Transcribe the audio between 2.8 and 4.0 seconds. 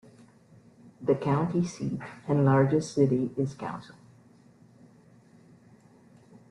city is Council.